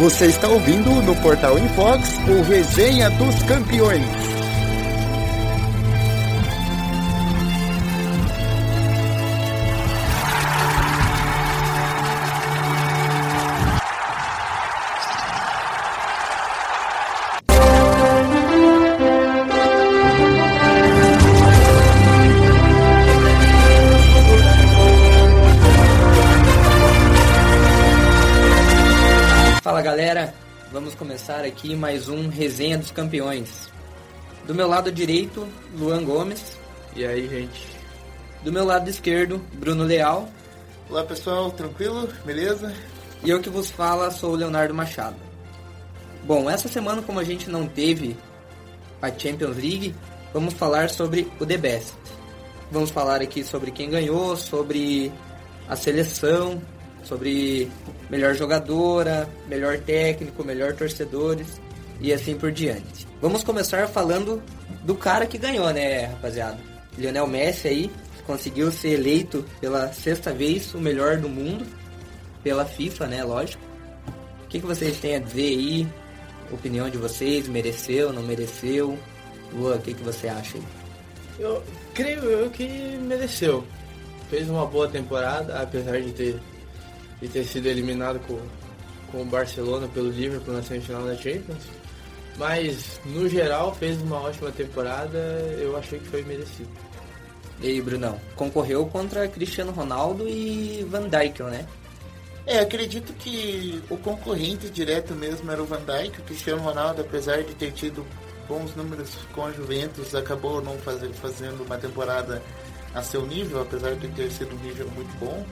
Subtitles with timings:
[0.00, 4.29] Você está ouvindo no Portal Infox o Resenha dos Campeões.
[31.60, 33.68] Aqui mais um Resenha dos Campeões.
[34.46, 35.46] Do meu lado direito,
[35.76, 36.56] Luan Gomes.
[36.96, 37.66] E aí, gente?
[38.42, 40.26] Do meu lado esquerdo, Bruno Leal.
[40.88, 42.08] Olá pessoal, tranquilo?
[42.24, 42.74] Beleza?
[43.22, 45.16] E eu que vos fala sou o Leonardo Machado.
[46.24, 48.16] Bom, essa semana, como a gente não teve
[49.02, 49.94] a Champions League,
[50.32, 51.92] vamos falar sobre o The Best.
[52.72, 55.12] Vamos falar aqui sobre quem ganhou, sobre
[55.68, 56.62] a seleção,
[57.04, 57.70] sobre
[58.08, 61.60] melhor jogadora, melhor técnico, melhor torcedores
[62.00, 63.06] e assim por diante.
[63.20, 64.42] Vamos começar falando
[64.84, 66.58] do cara que ganhou, né, rapaziada?
[66.96, 67.90] Lionel Messi aí
[68.26, 71.66] conseguiu ser eleito pela sexta vez o melhor do mundo
[72.42, 73.62] pela FIFA, né, lógico.
[74.44, 75.88] O que, que vocês têm a dizer aí?
[76.50, 78.98] Opinião de vocês, mereceu, não mereceu?
[79.52, 80.64] Lua, o que, que você acha aí?
[81.38, 81.62] Eu
[81.94, 82.66] creio eu que
[83.02, 83.64] mereceu.
[84.28, 86.40] Fez uma boa temporada, apesar de ter
[87.20, 88.38] de ter sido eliminado com,
[89.10, 91.62] com o Barcelona pelo Liverpool na semifinal da Champions.
[92.36, 95.18] Mas, no geral, fez uma ótima temporada,
[95.58, 96.70] eu achei que foi merecido.
[97.60, 98.18] E aí, Brunão?
[98.34, 101.66] Concorreu contra Cristiano Ronaldo e Van Dijk, né?
[102.46, 106.20] É, acredito que o concorrente direto mesmo era o Van Dijk.
[106.20, 108.06] O Cristiano Ronaldo, apesar de ter tido
[108.48, 112.42] bons números com a Juventus, acabou não fazer, fazendo uma temporada
[112.94, 115.46] a seu nível, apesar de ter sido um nível muito bom,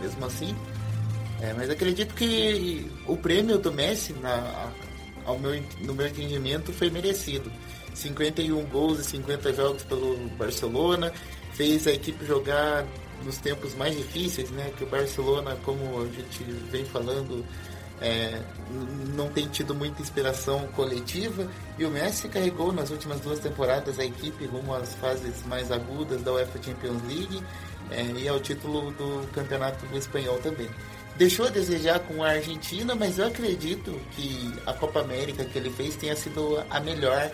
[0.00, 0.56] mesmo assim.
[1.42, 4.70] É, mas acredito que o prêmio do Messi, na,
[5.24, 7.50] ao meu, no meu entendimento, foi merecido.
[7.94, 11.12] 51 gols e 50 jogos pelo Barcelona,
[11.52, 12.86] fez a equipe jogar
[13.24, 14.70] nos tempos mais difíceis, né?
[14.76, 17.44] Que o Barcelona, como a gente vem falando,
[18.00, 18.40] é,
[19.14, 21.46] não tem tido muita inspiração coletiva
[21.78, 26.22] e o Messi carregou nas últimas duas temporadas a equipe rumo às fases mais agudas
[26.22, 27.42] da UEFA Champions League
[27.90, 30.70] é, e ao título do campeonato espanhol também
[31.16, 35.70] deixou a desejar com a Argentina, mas eu acredito que a Copa América que ele
[35.70, 37.30] fez tenha sido a melhor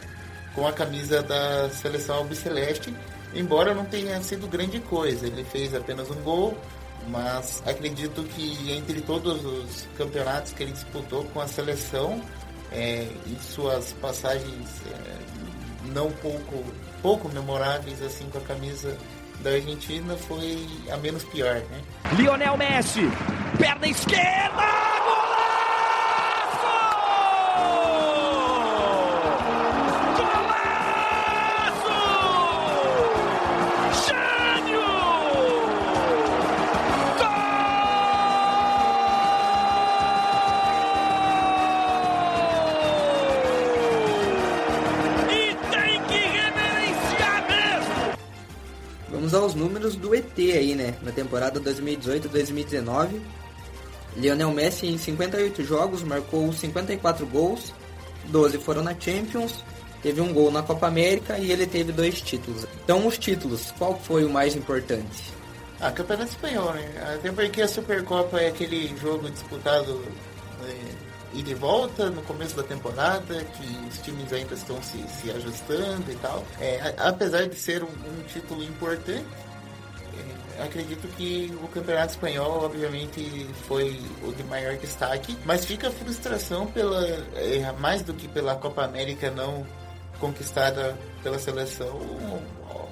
[0.55, 2.95] com a camisa da seleção albiceleste,
[3.35, 5.27] embora não tenha sido grande coisa.
[5.27, 6.57] Ele fez apenas um gol,
[7.09, 12.23] mas acredito que entre todos os campeonatos que ele disputou com a seleção
[12.73, 16.65] é, e suas passagens é, não pouco,
[17.03, 18.97] pouco memoráveis assim com a camisa
[19.41, 21.81] da Argentina foi a menos pior, né?
[22.17, 23.11] Lionel Messi,
[23.59, 24.96] perna esquerda!
[49.87, 50.95] Números do ET aí, né?
[51.03, 53.21] Na temporada 2018-2019,
[54.17, 57.73] Lionel Messi em 58 jogos marcou 54 gols,
[58.27, 59.65] 12 foram na Champions,
[60.03, 62.67] teve um gol na Copa América e ele teve dois títulos.
[62.83, 65.35] Então, os títulos, qual foi o mais importante?
[65.81, 67.15] Ah, Campeonato Espanhol, né?
[67.15, 70.03] Até porque a Supercopa é aquele jogo disputado
[70.65, 75.31] é, ir de volta no começo da temporada, que os times ainda estão se, se
[75.31, 76.43] ajustando e tal.
[76.59, 79.27] É, apesar de ser um, um título importante,
[80.63, 86.67] acredito que o Campeonato Espanhol, obviamente, foi o de maior destaque, mas fica a frustração
[86.67, 89.67] pela, é, mais do que pela Copa América não
[90.19, 92.43] conquistada pela seleção, o,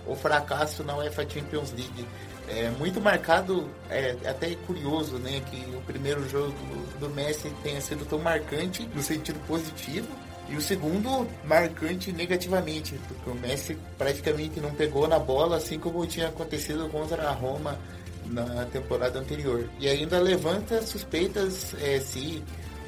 [0.06, 2.06] o fracasso na UEFA Champions League.
[2.46, 6.54] É muito marcado, é até curioso, né, que o primeiro jogo
[7.00, 10.06] do, Messi tenha sido tão marcante no sentido positivo
[10.48, 16.06] e o segundo marcante negativamente, porque o Messi praticamente não pegou na bola, assim como
[16.06, 17.78] tinha acontecido contra a Roma
[18.26, 19.68] na temporada anterior.
[19.78, 22.42] E ainda levanta suspeitas é, se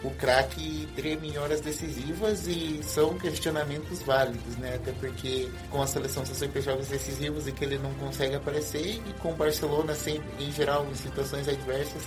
[0.05, 4.75] o craque treme em horas decisivas e são questionamentos válidos, né?
[4.77, 9.01] Até porque com a seleção são sempre jogos decisivos e que ele não consegue aparecer
[9.07, 12.03] e com o Barcelona sempre, em geral, em situações adversas,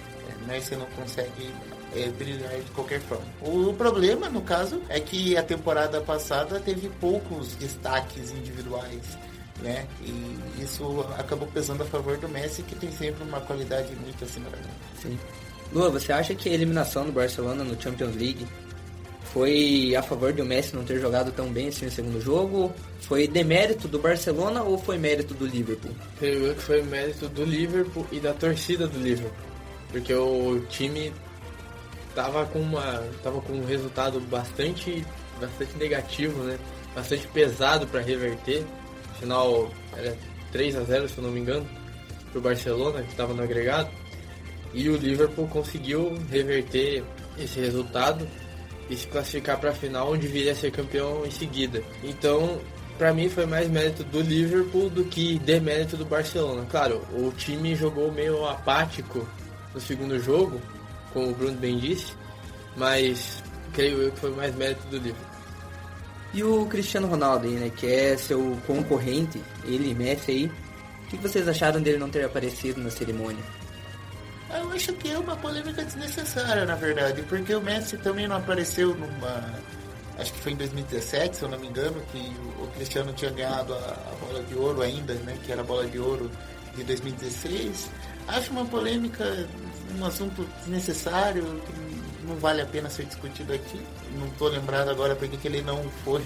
[0.47, 0.59] né?
[0.61, 1.51] Você não consegue
[1.95, 3.25] é, brilhar de qualquer forma.
[3.41, 9.17] O problema, no caso, é que a temporada passada teve poucos destaques individuais.
[9.61, 9.85] Né?
[10.01, 14.49] E isso acabou pesando a favor do Messi, que tem sempre uma qualidade muito acima
[14.49, 14.57] da
[15.01, 15.19] Sim.
[15.73, 18.47] Lua, você acha que a eliminação do Barcelona no Champions League
[19.33, 22.73] Foi a favor de o Messi não ter jogado tão bem assim no segundo jogo?
[23.01, 25.91] Foi demérito do Barcelona ou foi mérito do Liverpool?
[26.17, 29.45] Creio eu que foi mérito do Liverpool e da torcida do Liverpool.
[29.91, 31.13] Porque o time
[32.19, 35.05] tava com uma tava com um resultado bastante
[35.39, 36.59] bastante negativo, né?
[36.93, 38.65] Bastante pesado para reverter.
[39.11, 40.17] Afinal, era
[40.51, 41.65] 3 a 0, se eu não me engano,
[42.33, 43.89] pro Barcelona, que estava no agregado.
[44.73, 47.03] E o Liverpool conseguiu reverter
[47.37, 48.27] esse resultado
[48.89, 51.81] e se classificar para a final, onde viria a ser campeão em seguida.
[52.03, 52.59] Então,
[52.97, 56.65] para mim foi mais mérito do Liverpool do que demérito do Barcelona.
[56.69, 59.25] Claro, o time jogou meio apático
[59.73, 60.59] no segundo jogo,
[61.13, 62.13] como o Bruno bem disse,
[62.75, 65.29] mas creio eu que foi mais mérito do Liverpool.
[66.33, 71.07] E o Cristiano Ronaldo aí, né, que é seu concorrente, ele e Messi aí, o
[71.07, 73.43] que vocês acharam dele não ter aparecido na cerimônia?
[74.51, 78.95] Eu acho que é uma polêmica desnecessária, na verdade, porque o Messi também não apareceu
[78.95, 79.59] numa.
[80.17, 82.17] Acho que foi em 2017, se eu não me engano, que
[82.61, 85.37] o Cristiano tinha ganhado a, a bola de ouro ainda, né?
[85.45, 86.29] Que era a bola de ouro
[86.75, 87.89] de 2016.
[88.29, 89.47] Acho uma polêmica,
[89.97, 93.81] um assunto desnecessário, que não vale a pena ser discutido aqui.
[94.17, 96.23] Não estou lembrado agora porque que ele não foi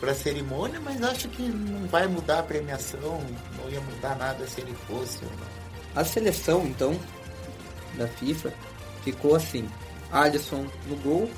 [0.00, 3.20] para a cerimônia, mas acho que não vai mudar a premiação,
[3.56, 5.18] não ia mudar nada se ele fosse.
[5.94, 6.98] A seleção, então,
[7.96, 8.52] da FIFA
[9.04, 9.68] ficou assim:
[10.12, 11.30] Alisson no gol,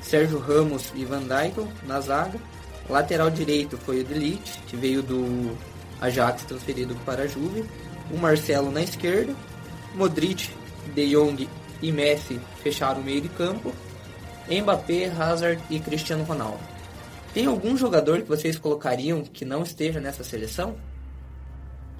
[0.00, 2.38] Sérgio Ramos e Van Dijk na zaga.
[2.88, 5.56] Lateral direito foi o Delite, que veio do
[6.00, 7.64] Ajax transferido para a Juve.
[8.10, 9.34] O Marcelo na esquerda.
[9.94, 10.50] Modric,
[10.94, 11.48] De Jong
[11.82, 13.72] e Messi fecharam o meio de campo.
[14.50, 16.60] Mbappé, Hazard e Cristiano Ronaldo.
[17.34, 20.76] Tem algum jogador que vocês colocariam que não esteja nessa seleção?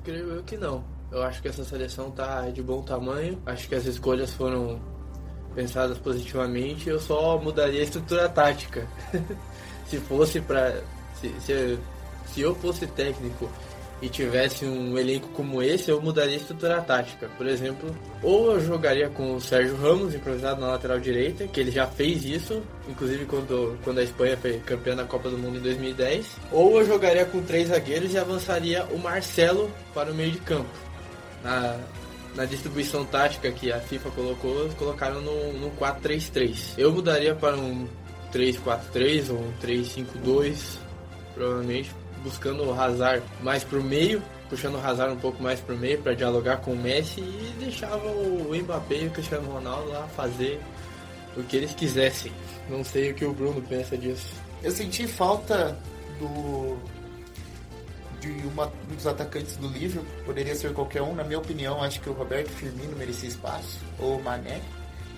[0.02, 0.82] Creio eu que não.
[1.12, 3.40] Eu acho que essa seleção tá de bom tamanho.
[3.44, 4.80] Acho que as escolhas foram
[5.54, 6.88] pensadas positivamente.
[6.88, 8.88] Eu só mudaria a estrutura tática.
[9.86, 10.82] se fosse para
[11.20, 11.78] se, se,
[12.32, 13.50] se eu fosse técnico
[14.00, 17.28] e tivesse um elenco como esse, eu mudaria a estrutura tática.
[17.36, 21.70] Por exemplo, ou eu jogaria com o Sérgio Ramos improvisado na lateral direita, que ele
[21.70, 25.62] já fez isso, inclusive quando, quando a Espanha foi campeã da Copa do Mundo em
[25.62, 30.38] 2010, ou eu jogaria com três zagueiros e avançaria o Marcelo para o meio de
[30.38, 30.70] campo.
[31.42, 31.76] Na,
[32.34, 36.74] na distribuição tática que a FIFA colocou, colocaram no, no 4-3-3.
[36.76, 37.88] Eu mudaria para um
[38.32, 40.78] 3-4-3 ou um 3-5-2,
[41.34, 41.90] provavelmente
[42.22, 46.14] buscando o Hazard mais pro meio, puxando o Hazard um pouco mais pro meio para
[46.14, 50.60] dialogar com o Messi e deixava o Mbappé e o Cristiano Ronaldo lá fazer
[51.36, 52.32] o que eles quisessem.
[52.68, 54.34] Não sei o que o Bruno pensa disso.
[54.62, 55.78] Eu senti falta
[56.18, 56.76] do
[58.20, 62.00] de uma, um dos atacantes do Liverpool, poderia ser qualquer um, na minha opinião, acho
[62.00, 64.60] que o Roberto Firmino merecia espaço, ou o Mané.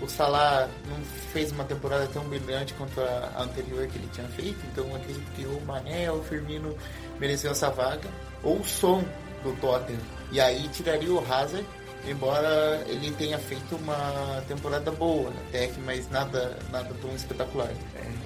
[0.01, 0.99] O Salah não
[1.31, 5.45] fez uma temporada tão brilhante quanto a, anterior que ele tinha feito, então acredito que
[5.45, 6.75] o Mané ou o Firmino
[7.19, 8.09] mereceu essa vaga,
[8.43, 9.03] ou o Som
[9.43, 10.01] do Tottenham.
[10.31, 11.65] E aí tiraria o Hazard,
[12.07, 17.71] embora ele tenha feito uma temporada boa até que, mas nada, nada tão espetacular.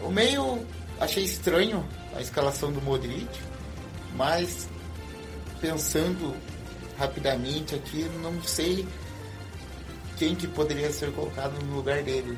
[0.01, 0.65] O meio
[0.99, 1.85] achei estranho
[2.15, 3.27] a escalação do Modric,
[4.15, 4.69] mas
[5.59, 6.33] pensando
[6.97, 8.87] rapidamente aqui, não sei
[10.17, 12.37] quem que poderia ser colocado no lugar dele.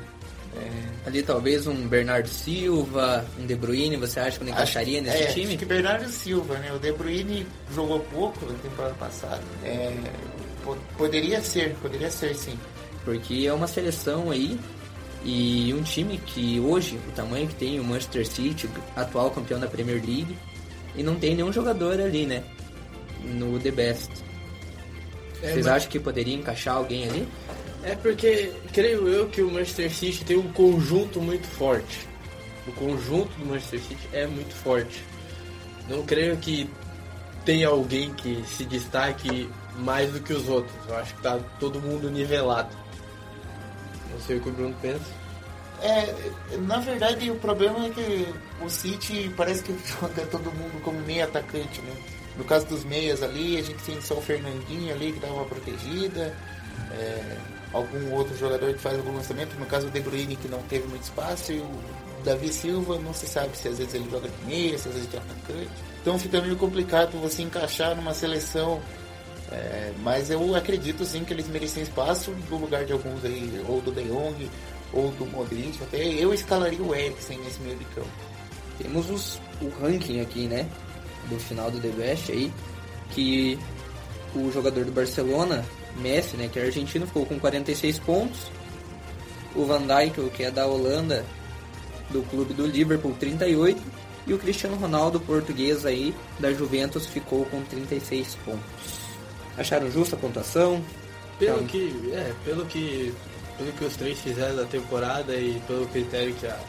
[0.56, 1.08] É...
[1.08, 5.22] Ali talvez um Bernardo Silva, um De Bruyne, você acha que não encaixaria acho, nesse
[5.22, 5.46] é, time?
[5.48, 6.72] Acho que Bernardo Silva, né?
[6.72, 9.42] O De Bruyne jogou pouco na temporada passada.
[9.62, 9.94] É,
[10.96, 12.58] poderia ser, poderia ser sim.
[13.04, 14.58] Porque é uma seleção aí
[15.24, 19.66] e um time que hoje, o tamanho que tem o Manchester City, atual campeão da
[19.66, 20.36] Premier League,
[20.94, 22.42] e não tem nenhum jogador ali, né?
[23.24, 24.10] No The Best.
[25.42, 25.76] É, Vocês mas...
[25.76, 27.28] acham que poderia encaixar alguém ali?
[27.88, 32.06] É porque creio eu que o Manchester City tem um conjunto muito forte.
[32.66, 35.02] O conjunto do Manchester City é muito forte.
[35.88, 36.68] Não creio que
[37.46, 40.76] tenha alguém que se destaque mais do que os outros.
[40.86, 42.76] Eu acho que tá todo mundo nivelado.
[44.12, 45.06] Não sei o que o Bruno pensa.
[45.80, 46.14] É,
[46.58, 48.26] na verdade o problema é que
[48.62, 51.94] o City parece que joga todo mundo como meio atacante, né?
[52.36, 55.46] No caso dos meias ali, a gente tem só o Fernandinho ali que dá uma
[55.46, 56.36] protegida.
[56.92, 57.36] É,
[57.72, 60.86] algum outro jogador que faz algum lançamento, no caso o De Bruyne que não teve
[60.88, 61.70] muito espaço e o
[62.24, 65.10] Davi Silva não se sabe se às vezes ele joga de meia, se às vezes
[65.10, 65.70] de atacante.
[66.00, 68.80] Então fica meio complicado você encaixar numa seleção,
[69.50, 73.80] é, mas eu acredito sim que eles merecem espaço no lugar de alguns aí, ou
[73.80, 74.50] do De Jong,
[74.92, 78.08] ou do Modric, até eu escalaria o Eriksen nesse meio de campo.
[78.78, 80.66] Temos os, o ranking aqui, né,
[81.28, 82.52] do final do The Best aí,
[83.10, 83.58] que
[84.34, 85.64] o jogador do Barcelona
[85.96, 88.38] Messi, né, que é argentino, ficou com 46 pontos.
[89.54, 91.24] O Van Dijk, que é da Holanda,
[92.10, 93.80] do clube do Liverpool 38
[94.26, 98.98] e o Cristiano Ronaldo, português aí da Juventus, ficou com 36 pontos.
[99.56, 100.84] Acharam justa a pontuação?
[101.38, 103.12] Pelo Então- que, é, pelo que,
[103.56, 106.60] pelo que os três fizeram da temporada e pelo critério que a,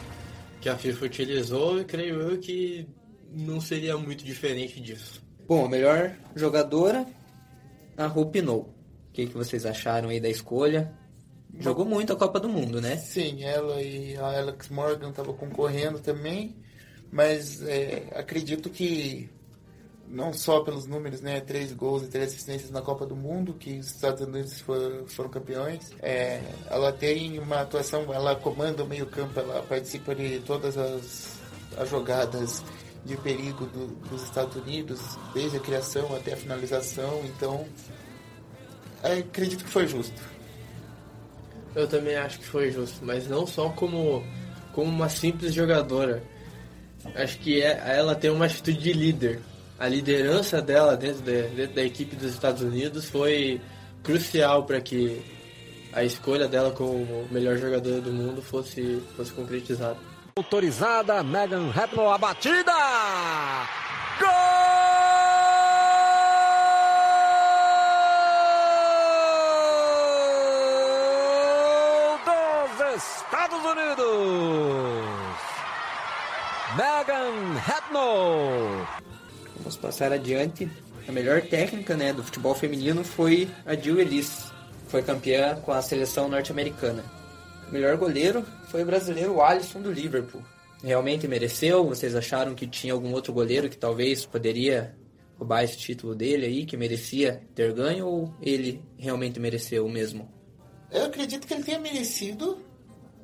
[0.60, 2.86] que a FIFA utilizou, eu creio eu que
[3.32, 5.22] não seria muito diferente disso.
[5.46, 7.06] Bom, a melhor jogadora,
[7.96, 8.74] a Rupinou.
[9.20, 10.90] O que, que vocês acharam aí da escolha?
[11.58, 12.96] Jogou muito a Copa do Mundo, né?
[12.96, 16.56] Sim, ela e a Alex Morgan estavam concorrendo também,
[17.12, 19.28] mas é, acredito que
[20.08, 23.78] não só pelos números, né, três gols e três assistências na Copa do Mundo, que
[23.78, 29.04] os Estados Unidos foram, foram campeões, é, ela tem uma atuação, ela comanda o meio
[29.06, 31.38] campo, ela participa de todas as,
[31.76, 32.62] as jogadas
[33.04, 34.98] de perigo do- dos Estados Unidos,
[35.34, 37.66] desde a criação até a finalização, então
[39.02, 40.20] acredito que foi justo.
[41.74, 44.24] Eu também acho que foi justo, mas não só como,
[44.72, 46.22] como uma simples jogadora.
[47.14, 49.40] Acho que é, ela tem uma atitude de líder.
[49.78, 53.60] A liderança dela dentro, de- dentro da equipe dos Estados Unidos foi
[54.02, 55.22] crucial para que
[55.92, 59.96] a escolha dela como melhor jogadora do mundo fosse, fosse concretizada.
[60.36, 62.72] Autorizada, Megan Rapinoe, a batida!
[71.10, 75.10] Gol dos Estados Unidos!
[78.00, 78.86] Rapinoe!
[79.58, 80.70] Vamos passar adiante.
[81.06, 84.50] A melhor técnica né, do futebol feminino foi a Jill Ellis,
[84.88, 87.04] foi campeã com a seleção norte-americana.
[87.68, 90.42] O melhor goleiro foi o brasileiro Alisson do Liverpool.
[90.82, 91.84] Realmente mereceu?
[91.84, 94.96] Vocês acharam que tinha algum outro goleiro que talvez poderia
[95.36, 100.28] roubar esse título dele aí, que merecia ter ganho, ou ele realmente mereceu mesmo?
[100.90, 102.58] Eu acredito que ele tenha merecido,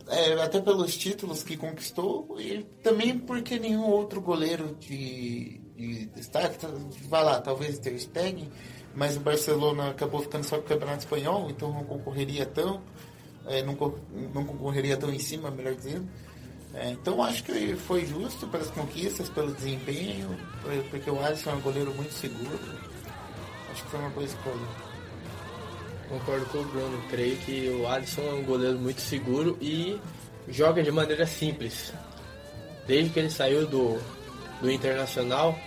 [0.09, 6.59] é, até pelos títulos que conquistou, e também porque nenhum outro goleiro de, de destaque,
[6.59, 6.69] tá,
[7.09, 8.51] vai lá, talvez Ter Stegen,
[8.95, 12.81] mas o Barcelona acabou ficando só com o Campeonato Espanhol, então não concorreria tão,
[13.47, 13.73] é, não,
[14.35, 16.09] não concorreria tão em cima, melhor dizendo.
[16.75, 20.29] É, então acho que foi justo pelas conquistas, pelo desempenho,
[20.63, 22.59] por- porque o Alisson é um goleiro muito seguro.
[23.71, 24.86] Acho que foi uma boa escolha.
[26.09, 27.03] Concordo com o Bruno.
[27.11, 29.99] Creio que o Alisson é um goleiro muito seguro e
[30.49, 31.93] joga de maneira simples.
[32.87, 33.99] Desde que ele saiu do,
[34.61, 35.59] do Internacional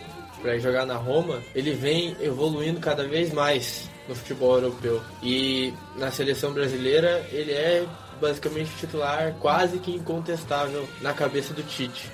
[0.42, 5.02] para jogar na Roma, ele vem evoluindo cada vez mais no futebol europeu.
[5.22, 7.86] E na seleção brasileira, ele é
[8.22, 12.10] basicamente titular quase que incontestável na cabeça do Tite.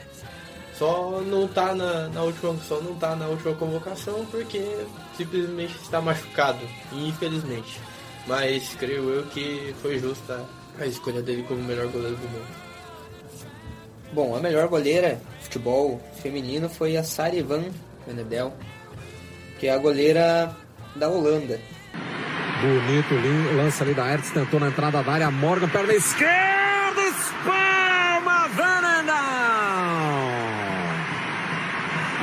[0.77, 4.62] Só não tá na, na última, só não tá na última convocação porque
[5.15, 6.60] simplesmente está machucado,
[6.91, 7.79] infelizmente.
[8.27, 10.44] Mas creio eu que foi justa
[10.79, 12.48] a escolha dele como o melhor goleiro do mundo.
[14.13, 17.65] Bom, a melhor goleira de futebol feminino foi a Sari van
[18.08, 18.53] Venedel,
[19.60, 20.55] que é a goleira
[20.96, 21.60] da Holanda.
[22.62, 28.48] Bonito lin- lance ali da Hertz, tentou na entrada da área, Morgan, perna esquerda, espalma,
[28.50, 29.15] Venendal!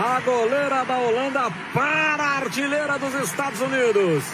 [0.05, 4.25] A goleira da Holanda para a artilheira dos Estados Unidos.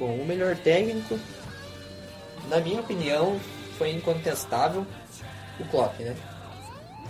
[0.00, 1.20] Bom, o melhor técnico,
[2.48, 3.38] na minha opinião,
[3.76, 4.86] foi incontestável
[5.58, 6.16] o Klopp, né?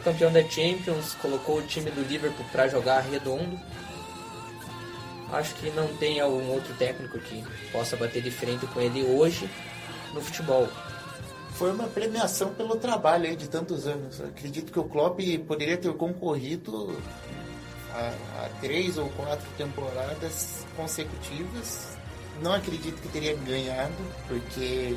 [0.02, 3.56] Campeão da Champions, colocou o time do Liverpool para jogar redondo.
[5.32, 9.48] Acho que não tem algum outro técnico que possa bater de frente com ele hoje
[10.12, 10.66] no futebol.
[11.52, 14.20] Foi uma premiação pelo trabalho aí de tantos anos.
[14.20, 17.00] Acredito que o Klopp poderia ter concorrido
[17.92, 21.99] a, a três ou quatro temporadas consecutivas.
[22.42, 23.94] Não acredito que teria ganhado,
[24.26, 24.96] porque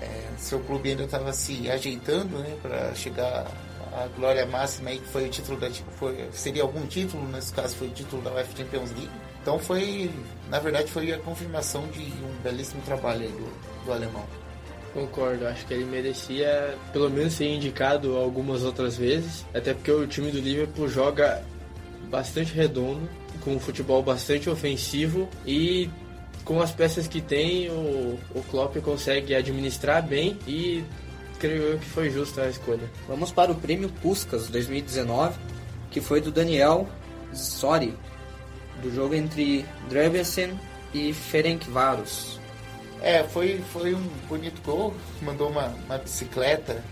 [0.00, 3.46] é, seu clube ainda estava se ajeitando né, para chegar
[3.92, 7.74] à glória máxima aí, que foi o título da foi, seria algum título, nesse caso
[7.76, 9.10] foi o título da UEFA Champions League.
[9.42, 10.10] Então foi,
[10.50, 14.24] na verdade, foi a confirmação de um belíssimo trabalho do, do alemão.
[14.92, 20.06] Concordo, acho que ele merecia pelo menos ser indicado algumas outras vezes, até porque o
[20.06, 21.42] time do Liverpool joga
[22.10, 23.08] bastante redondo,
[23.42, 25.90] com um futebol bastante ofensivo e
[26.48, 30.82] com as peças que tem, o, o Klopp consegue administrar bem e
[31.38, 32.90] creio eu que foi justa a escolha.
[33.06, 35.38] Vamos para o prêmio Puskas 2019,
[35.90, 36.88] que foi do Daniel
[37.34, 37.94] Sori,
[38.80, 40.58] do jogo entre Drebrecen
[40.94, 42.40] e Ferencváros.
[43.02, 44.94] É, foi, foi um bonito gol.
[45.20, 46.82] Mandou uma, uma bicicleta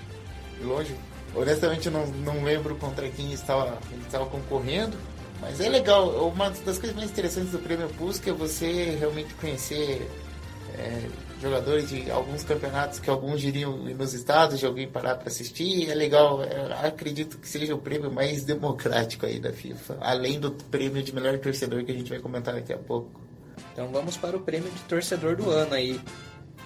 [0.59, 0.95] de longe.
[1.35, 4.99] Honestamente, eu não, não lembro contra quem estava, ele estava concorrendo.
[5.41, 6.29] Mas é legal.
[6.29, 10.09] Uma das coisas mais interessantes do Prêmio Pusca é você realmente conhecer
[10.75, 11.09] é,
[11.41, 15.91] jogadores de alguns campeonatos que alguns diriam inusitados de alguém parar para assistir.
[15.91, 20.51] É legal, é, acredito que seja o prêmio mais democrático aí da FIFA, além do
[20.51, 23.21] prêmio de melhor torcedor que a gente vai comentar daqui a pouco.
[23.73, 26.01] Então vamos para o prêmio de torcedor do ano aí.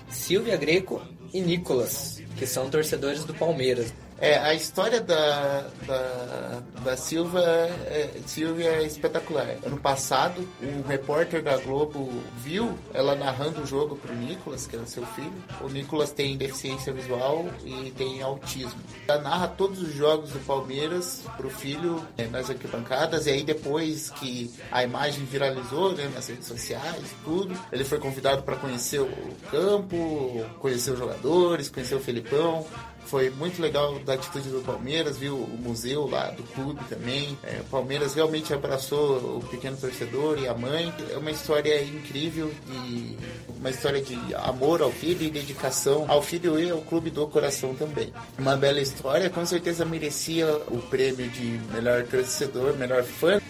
[0.08, 1.00] Silvia Greco
[1.32, 3.92] e Nicolas, que são torcedores do Palmeiras.
[4.20, 9.56] É, a história da, da, da Silva, é, Silvia é espetacular.
[9.64, 14.84] Ano passado, um repórter da Globo viu ela narrando o jogo pro Nicolas, que era
[14.84, 15.32] seu filho.
[15.62, 18.78] O Nicolas tem deficiência visual e tem autismo.
[19.08, 24.10] Ela narra todos os jogos do Palmeiras pro filho é, nas arquibancadas, e aí depois
[24.10, 29.08] que a imagem viralizou né, nas redes sociais, tudo, ele foi convidado para conhecer o
[29.50, 32.66] campo, conhecer os jogadores, conhecer o Felipão.
[33.06, 37.36] Foi muito legal da atitude do Palmeiras, viu o museu lá do clube também.
[37.42, 40.92] É, o Palmeiras realmente abraçou o pequeno torcedor e a mãe.
[41.10, 43.16] É uma história incrível e
[43.58, 47.74] uma história de amor ao filho e dedicação ao filho e ao clube do coração
[47.74, 48.12] também.
[48.38, 53.40] Uma bela história, com certeza merecia o prêmio de melhor torcedor, melhor fã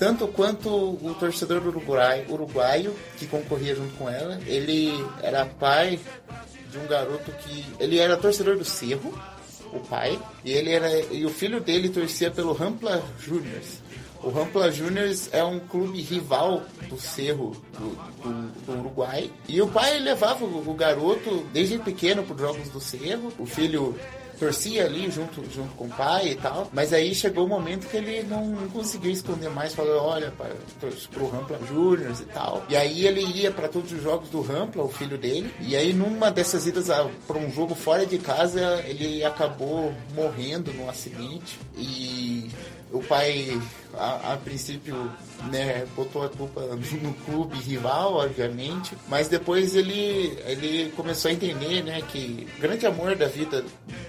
[0.00, 4.40] tanto quanto o torcedor uruguai, uruguaio que concorria junto com ela.
[4.46, 6.00] Ele era pai
[6.70, 9.12] de um garoto que ele era torcedor do Cerro,
[9.72, 13.80] o pai, e ele era e o filho dele torcia pelo Rampla Juniors.
[14.22, 19.30] O Rampla Juniors é um clube rival do Cerro do, do, do Uruguai.
[19.48, 23.32] E o pai levava o, o garoto desde pequeno para os jogos do Cerro.
[23.38, 23.96] O filho
[24.40, 26.68] torcia ali junto, junto com o pai e tal.
[26.72, 30.50] Mas aí chegou o um momento que ele não conseguiu esconder mais, falou, olha, pai,
[31.12, 32.64] pro Rampla Juniors e tal.
[32.68, 35.54] E aí ele ia para todos os jogos do Rampla, o filho dele.
[35.60, 36.88] E aí numa dessas idas
[37.26, 41.60] para um jogo fora de casa, ele acabou morrendo num acidente.
[41.76, 42.50] E
[42.92, 43.60] o pai,
[43.94, 45.10] a, a, princípio,
[45.50, 46.60] né, botou a culpa
[47.02, 52.86] no clube rival, obviamente, mas depois ele, ele começou a entender, né, que o grande
[52.86, 53.64] amor da vida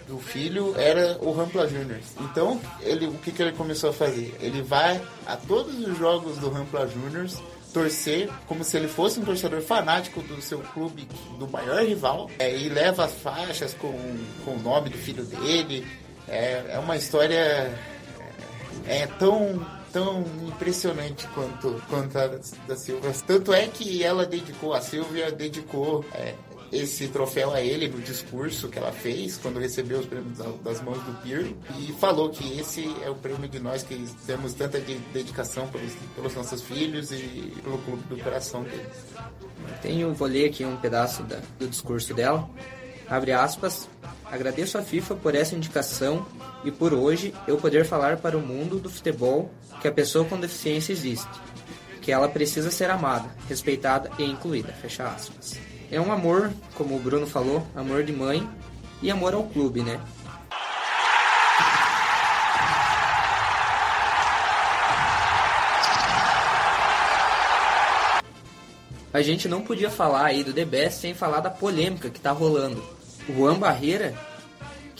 [0.08, 2.08] do filho era o Rampla Juniors.
[2.20, 4.36] Então, ele, o que, que ele começou a fazer?
[4.42, 7.38] Ele vai a todos os jogos do Rampla Juniors
[7.74, 11.08] torcer como se ele fosse um torcedor fanático do seu clube,
[11.40, 13.94] do maior rival, é, e leva as faixas com,
[14.44, 15.88] com o nome do filho dele.
[16.27, 17.74] É, é uma história
[18.87, 19.59] é tão
[19.91, 22.27] tão impressionante quanto, quanto a
[22.67, 23.11] da Silvia.
[23.27, 26.33] Tanto é que ela dedicou, a Silvia dedicou é,
[26.72, 31.00] esse troféu a ele no discurso que ela fez quando recebeu os prêmios das mãos
[31.00, 34.96] do Pirlo e falou que esse é o prêmio de nós que temos tanta de
[35.13, 38.87] dedicação pelos, pelos nossos filhos e pelo clube do coração deles.
[39.81, 42.50] Tenho, vou ler aqui um pedaço da, do discurso dela.
[43.09, 43.89] Abre aspas.
[44.31, 46.25] Agradeço à FIFA por essa indicação
[46.63, 50.39] e por hoje eu poder falar para o mundo do futebol que a pessoa com
[50.39, 51.27] deficiência existe,
[52.01, 54.72] que ela precisa ser amada, respeitada e incluída.
[54.72, 55.59] Fecha aspas.
[55.91, 58.48] É um amor, como o Bruno falou, amor de mãe
[59.01, 60.00] e amor ao clube, né?
[69.13, 72.31] A gente não podia falar aí do The Best sem falar da polêmica que tá
[72.31, 73.00] rolando.
[73.29, 74.14] Juan Barreira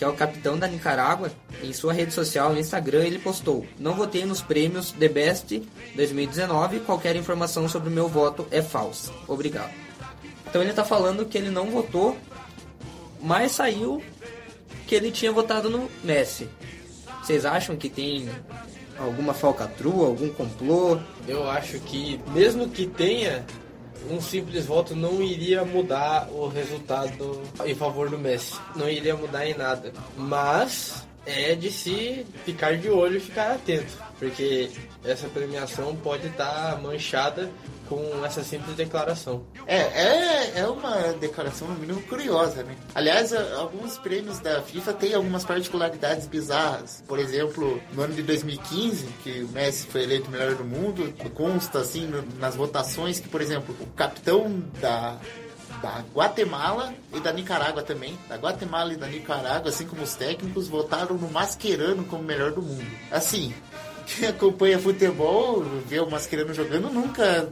[0.02, 1.32] que é o capitão da Nicarágua,
[1.62, 5.62] em sua rede social no Instagram, ele postou: Não votei nos prêmios The Best
[5.94, 9.12] 2019, qualquer informação sobre o meu voto é falsa.
[9.28, 9.70] Obrigado.
[10.50, 12.18] Então ele está falando que ele não votou,
[13.22, 14.02] mas saiu
[14.88, 16.50] que ele tinha votado no Messi.
[17.22, 18.28] Vocês acham que tem
[18.98, 20.98] alguma falcatrua, algum complô?
[21.28, 23.46] Eu acho que, mesmo que tenha,
[24.10, 28.56] um simples voto não iria mudar o resultado em favor do Messi.
[28.76, 29.94] Não iria mudar em nada.
[30.18, 34.72] Mas é de se ficar de olho e ficar atento, porque
[35.04, 37.50] essa premiação pode estar manchada
[37.92, 39.44] com essa simples declaração.
[39.68, 42.74] É, é, é uma declaração no mínimo curiosa, né?
[42.96, 47.04] Aliás, alguns prêmios da FIFA têm algumas particularidades bizarras.
[47.06, 51.80] Por exemplo, no ano de 2015, que o Messi foi eleito melhor do mundo, consta
[51.80, 55.18] assim nas votações que, por exemplo, o capitão da
[55.82, 58.18] da Guatemala e da Nicarágua também.
[58.30, 62.62] Da Guatemala e da Nicarágua, assim como os técnicos, votaram no Mascherano como melhor do
[62.62, 62.86] mundo.
[63.10, 63.52] Assim,
[64.06, 67.50] quem acompanha futebol, vê o Mascherano jogando, nunca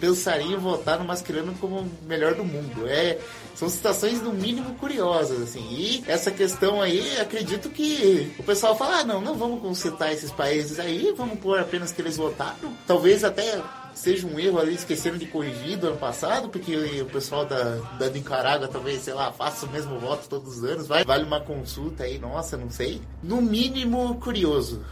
[0.00, 2.86] pensaria em votar no Mascherano como melhor do mundo.
[2.86, 3.18] É,
[3.54, 5.66] são situações no mínimo curiosas, assim.
[5.70, 10.30] E essa questão aí, acredito que o pessoal fala, ah, não, não vamos consultar esses
[10.30, 12.72] países aí, vamos pôr apenas que eles votaram.
[12.86, 13.62] Talvez até
[13.94, 18.10] seja um erro ali, esquecendo de corrigir do ano passado, porque o pessoal da, da
[18.10, 22.04] Nicarágua talvez, sei lá, faça o mesmo voto todos os anos, vai, vale uma consulta
[22.04, 23.00] aí, nossa, não sei.
[23.22, 24.84] No mínimo, curioso.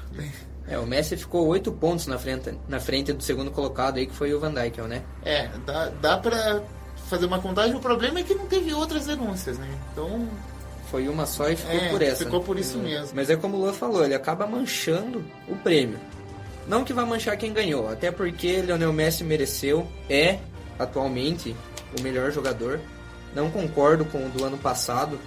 [0.69, 4.15] É, o Messi ficou oito pontos na frente, na frente do segundo colocado aí, que
[4.15, 5.03] foi o Van Dijk, né?
[5.25, 6.63] É, dá, dá pra
[7.09, 7.75] fazer uma contagem.
[7.77, 9.69] O problema é que não teve outras denúncias, né?
[9.93, 10.29] Então,
[10.91, 12.25] Foi uma só e ficou É, por essa.
[12.25, 13.11] ficou por isso mesmo.
[13.15, 15.99] Mas é como o Luan falou, ele acaba manchando o prêmio.
[16.69, 20.39] Não que vai manchar quem ganhou, até porque Lionel Messi mereceu, é
[20.79, 21.57] atualmente
[21.99, 22.79] o melhor jogador.
[23.35, 25.19] Não concordo com o do ano passado,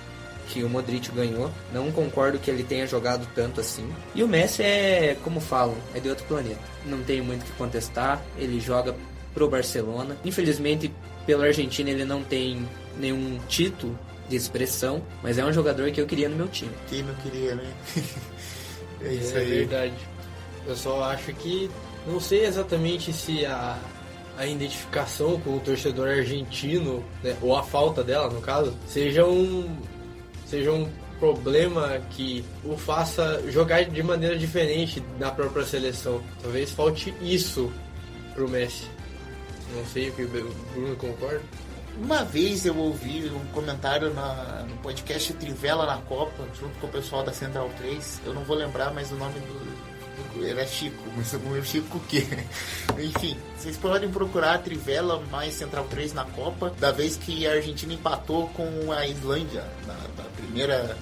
[0.48, 1.52] que o Modric ganhou.
[1.74, 3.88] Não concordo que ele tenha jogado tanto assim.
[4.14, 6.60] E o Messi é, como falam, é de outro planeta.
[6.86, 8.22] Não tenho muito o que contestar.
[8.38, 8.96] Ele joga
[9.34, 10.18] pro Barcelona.
[10.24, 10.92] Infelizmente,
[11.26, 13.98] pela Argentina, ele não tem nenhum título
[14.30, 16.72] de expressão, mas é um jogador que eu queria no meu time.
[16.88, 17.74] quem não queria, né?
[19.02, 19.50] é isso é aí.
[19.50, 19.94] verdade.
[20.66, 21.70] Eu só acho que
[22.08, 23.78] não sei exatamente se a,
[24.38, 29.76] a identificação com o torcedor argentino, né, ou a falta dela no caso, seja um
[30.46, 36.22] seja um problema que o faça jogar de maneira diferente na própria seleção.
[36.42, 37.72] Talvez falte isso
[38.34, 38.86] pro Messi.
[39.76, 41.42] Não sei o que o Bruno concorda.
[41.98, 46.90] Uma vez eu ouvi um comentário na- no podcast Trivela na Copa, junto com o
[46.90, 48.22] pessoal da Central 3.
[48.26, 49.75] Eu não vou lembrar mais o nome do.
[50.44, 52.26] Era Chico, mas eu não Chico o quê.
[53.00, 57.94] Enfim, vocês podem procurar Trivela mais Central 3 na Copa, da vez que a Argentina
[57.94, 60.98] empatou com a Islândia na, na primeira.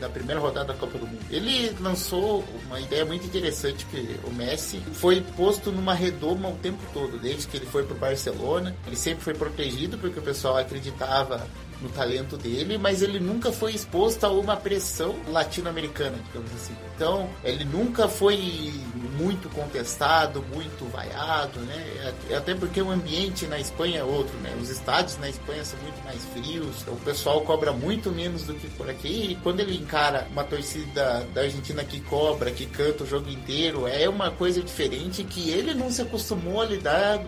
[0.00, 1.24] Na primeira rodada da Copa do Mundo.
[1.30, 6.78] Ele lançou uma ideia muito interessante que o Messi foi posto numa redoma o tempo
[6.92, 8.76] todo, desde que ele foi pro Barcelona.
[8.86, 11.44] Ele sempre foi protegido porque o pessoal acreditava
[11.80, 16.74] no talento dele, mas ele nunca foi exposto a uma pressão latino-americana, digamos assim.
[16.96, 18.72] Então, ele nunca foi
[19.16, 22.14] muito contestado, muito vaiado, né?
[22.36, 24.56] Até porque o ambiente na Espanha é outro, né?
[24.60, 28.68] Os estádios na Espanha são muito mais frios, o pessoal cobra muito menos do que
[28.70, 29.32] por aqui.
[29.32, 33.86] E quando ele encara uma torcida da Argentina que cobra, que canta o jogo inteiro,
[33.86, 37.20] é uma coisa diferente que ele não se acostumou a lidar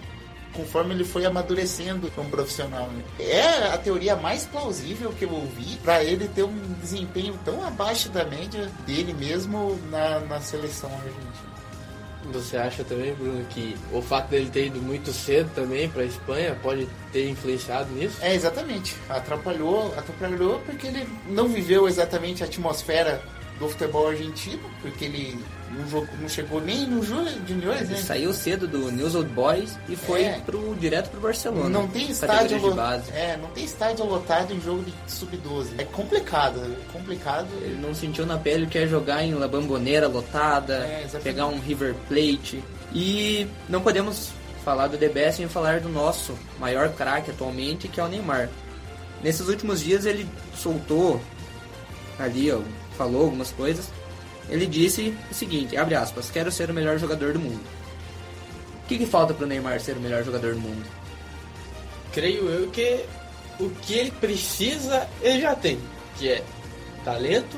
[0.55, 2.89] conforme ele foi amadurecendo como profissional.
[2.89, 3.03] né?
[3.19, 8.09] É a teoria mais plausível que eu ouvi para ele ter um desempenho tão abaixo
[8.09, 11.51] da média dele mesmo na, na seleção argentina.
[12.33, 16.57] Você acha também, Bruno, que o fato dele ter ido muito cedo também para Espanha
[16.63, 18.19] pode ter influenciado nisso?
[18.21, 18.95] É, exatamente.
[19.09, 23.23] Atrapalhou, atrapalhou porque ele não viveu exatamente a atmosfera
[23.59, 25.39] do futebol argentino, porque ele
[25.71, 27.97] não, jogou, não chegou nem no Juniores, Ele né?
[28.03, 30.41] saiu cedo do News Old Boys e foi É.
[30.45, 31.69] pro, direto pro Barcelona.
[31.69, 33.11] Não tem estádio de lo- base.
[33.13, 35.69] É, não tem estádio lotado em jogo de sub-12.
[35.79, 37.49] É complicado, é complicado.
[37.63, 41.59] Ele não sentiu na pele que é jogar em La Bamboneira lotada, É, pegar um
[41.61, 42.63] River Plate.
[42.93, 44.31] E não podemos
[44.65, 48.49] falar do The Best sem falar do nosso maior craque atualmente, que é o Neymar.
[49.23, 51.21] Nesses últimos dias ele soltou
[52.19, 52.59] ali, ó,
[52.97, 53.87] falou algumas coisas.
[54.51, 57.61] Ele disse o seguinte, abre aspas, quero ser o melhor jogador do mundo.
[58.85, 60.85] O que, que falta pro Neymar ser o melhor jogador do mundo?
[62.13, 63.05] Creio eu que
[63.61, 65.79] o que ele precisa, ele já tem,
[66.19, 66.43] que é
[67.05, 67.57] talento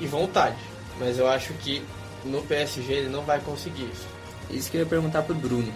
[0.00, 0.56] e vontade.
[0.98, 1.82] Mas eu acho que
[2.24, 4.06] no PSG ele não vai conseguir isso.
[4.50, 5.72] Isso que eu ia perguntar pro Bruno.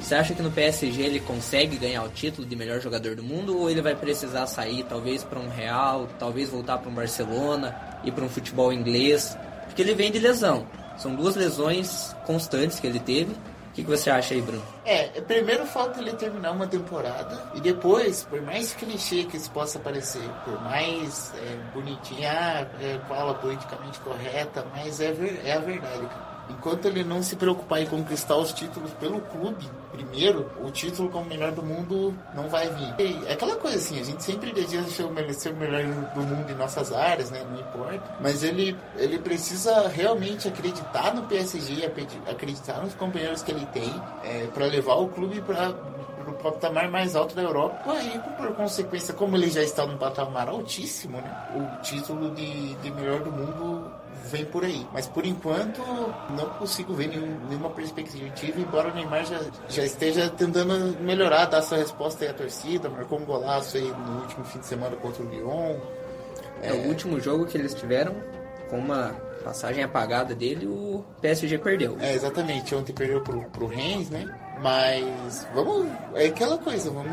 [0.00, 3.58] Você acha que no PSG ele consegue ganhar o título de melhor jogador do mundo
[3.58, 7.74] ou ele vai precisar sair talvez para um Real, talvez voltar para um Barcelona
[8.04, 9.36] e para um futebol inglês?
[9.70, 10.66] Porque ele vem de lesão.
[10.98, 13.32] São duas lesões constantes que ele teve.
[13.32, 14.62] O que, que você acha aí, Bruno?
[14.84, 19.78] É, primeiro falta ele terminar uma temporada e depois, por mais clichê que isso possa
[19.78, 26.00] parecer, por mais é, bonitinha, é, fala politicamente correta, mas é, ver- é a verdade,
[26.00, 26.29] cara.
[26.50, 31.26] Enquanto ele não se preocupar em conquistar os títulos pelo clube, primeiro, o título como
[31.26, 32.94] melhor do mundo não vai vir.
[32.98, 35.82] E É aquela coisa assim, a gente sempre deseja ser o melhor, ser o melhor
[36.14, 37.44] do mundo em nossas áreas, né?
[37.50, 38.02] Não importa.
[38.20, 43.90] Mas ele, ele precisa realmente acreditar no PSG, acredi- acreditar nos companheiros que ele tem,
[44.24, 45.70] é, para levar o clube para
[46.28, 50.48] o patamar mais alto da Europa e por consequência, como ele já está num patamar
[50.48, 51.48] altíssimo, né?
[51.54, 53.90] O título de, de melhor do mundo
[54.26, 54.86] vem por aí.
[54.92, 55.80] Mas por enquanto
[56.30, 61.62] não consigo ver nenhum, nenhuma perspectiva, embora o Neymar já, já esteja tentando melhorar, dar
[61.62, 65.22] sua resposta aí à torcida, marcou um golaço aí no último fim de semana contra
[65.22, 65.76] o Lyon.
[66.62, 68.14] É, o último jogo que eles tiveram,
[68.68, 71.96] com uma passagem apagada dele, o PSG perdeu.
[72.00, 74.26] É, exatamente, ontem perdeu pro, pro Rennes, né?
[74.60, 75.86] Mas vamos.
[76.14, 77.12] É aquela coisa, vamos,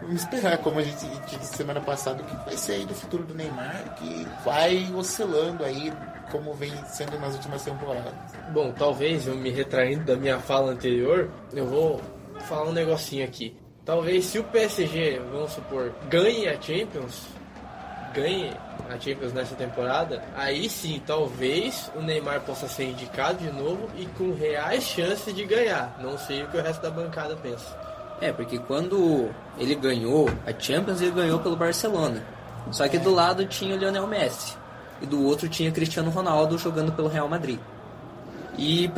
[0.00, 1.06] vamos esperar, como a gente
[1.38, 5.64] disse semana passada, o que vai ser aí do futuro do Neymar, que vai oscilando
[5.64, 5.92] aí,
[6.30, 8.12] como vem sendo nas últimas temporadas.
[8.52, 12.00] Bom, talvez eu me retraindo da minha fala anterior, eu vou
[12.48, 13.56] falar um negocinho aqui.
[13.84, 17.26] Talvez se o PSG, vamos supor, ganhe a Champions,
[18.14, 18.52] ganhe
[18.88, 24.06] a Champions nessa temporada, aí sim, talvez o Neymar possa ser indicado de novo e
[24.06, 25.98] com reais chances de ganhar.
[26.00, 27.76] Não sei o que o resto da bancada pensa.
[28.20, 32.22] É, porque quando ele ganhou a Champions, ele ganhou pelo Barcelona.
[32.70, 34.59] Só que do lado tinha o Lionel Messi.
[35.00, 37.58] E do outro tinha Cristiano Ronaldo jogando pelo Real Madrid.
[38.58, 38.90] E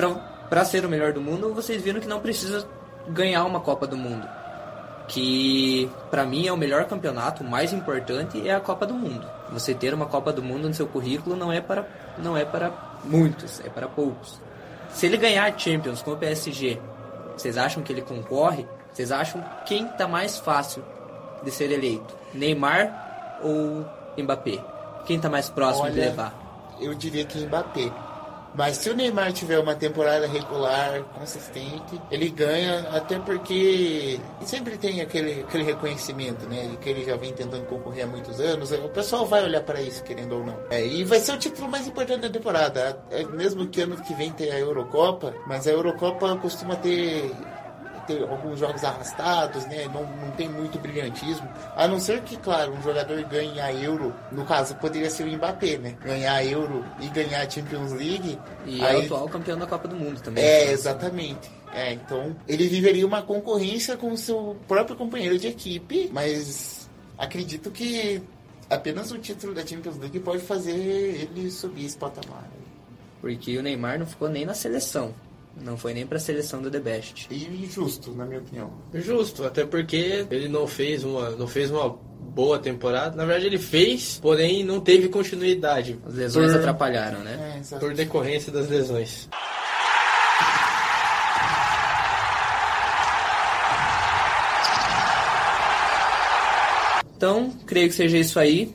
[0.51, 2.67] para ser o melhor do mundo, vocês viram que não precisa
[3.09, 4.27] ganhar uma Copa do Mundo.
[5.09, 9.27] Que para mim é o melhor campeonato, o mais importante é a Copa do Mundo.
[9.53, 11.87] Você ter uma Copa do Mundo no seu currículo não é para
[12.19, 12.73] não é para
[13.05, 14.41] muitos, é para poucos.
[14.91, 16.81] Se ele ganhar a Champions com o PSG,
[17.37, 18.67] vocês acham que ele concorre?
[18.93, 20.85] Vocês acham quem tá mais fácil
[21.43, 22.15] de ser eleito?
[22.35, 23.85] Neymar ou
[24.17, 24.72] Mbappé?
[25.05, 26.77] Quem tá mais próximo Olha, de levar?
[26.81, 27.93] Eu diria que Mbappé.
[28.55, 35.01] Mas se o Neymar tiver uma temporada regular, consistente, ele ganha, até porque sempre tem
[35.01, 36.77] aquele, aquele reconhecimento, né?
[36.81, 38.71] Que ele já vem tentando concorrer há muitos anos.
[38.73, 40.59] O pessoal vai olhar para isso, querendo ou não.
[40.71, 43.03] É, e vai ser o título mais importante da temporada.
[43.11, 47.33] É, mesmo que ano que vem tenha a Eurocopa, mas a Eurocopa costuma ter
[48.07, 49.87] ter alguns jogos arrastados, né?
[49.93, 51.49] Não, não tem muito brilhantismo.
[51.77, 55.33] A não ser que, claro, um jogador ganhe a Euro, no caso, poderia ser o
[55.33, 55.97] Mbappé, né?
[56.05, 58.39] Ganhar a Euro e ganhar a Champions League.
[58.67, 60.45] E é o atual campeão da Copa do Mundo também.
[60.45, 61.51] É, exatamente.
[61.73, 67.71] É, então ele viveria uma concorrência com o seu próprio companheiro de equipe, mas acredito
[67.71, 68.23] que
[68.69, 72.45] apenas o título da Champions League pode fazer ele subir esse patamar.
[73.23, 75.15] Porque o Neymar não ficou nem na seleção.
[75.61, 77.29] Não foi nem pra seleção do The Best.
[77.31, 78.73] E justo, na minha opinião.
[78.95, 83.17] Justo, até porque ele não fez uma, não fez uma boa temporada.
[83.17, 85.99] Na verdade, ele fez, porém não teve continuidade.
[86.07, 87.63] As lesões por, atrapalharam, né?
[87.71, 89.29] É, por decorrência das lesões.
[97.17, 98.75] Então, creio que seja isso aí.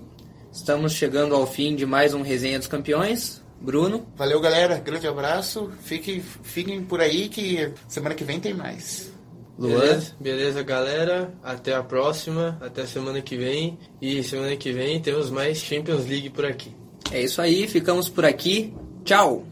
[0.53, 3.43] Estamos chegando ao fim de mais um Resenha dos Campeões.
[3.61, 4.77] Bruno, Valeu, galera.
[4.79, 5.71] Grande abraço.
[5.83, 9.11] Fiquem, fiquem por aí que semana que vem tem mais.
[9.57, 10.15] Luan, Beleza?
[10.19, 11.33] Beleza, galera.
[11.43, 12.57] Até a próxima.
[12.61, 13.77] Até semana que vem.
[14.01, 16.71] E semana que vem temos mais Champions League por aqui.
[17.11, 17.67] é isso aí.
[17.67, 18.73] Ficamos por aqui.
[19.03, 19.45] Tchau!